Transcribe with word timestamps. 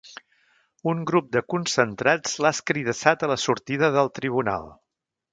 Un 0.91 1.01
grup 1.09 1.25
de 1.35 1.43
concentrats 1.53 2.33
l’ha 2.45 2.51
escridassat 2.57 3.25
a 3.27 3.29
la 3.33 3.37
sortida 3.43 3.91
del 3.97 4.11
tribunal. 4.21 4.65